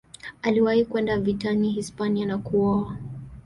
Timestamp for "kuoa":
2.37-2.97